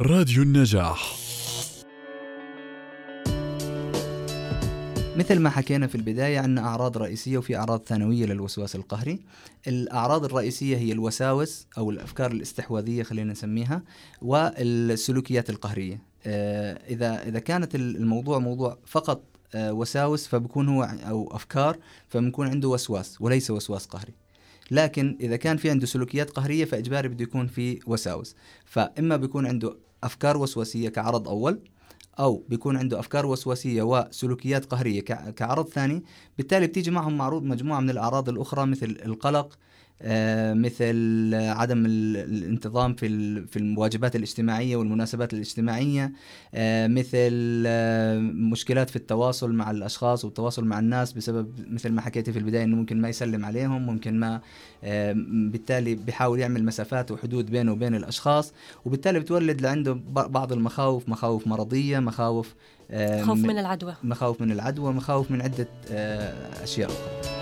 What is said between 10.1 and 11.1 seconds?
الرئيسية هي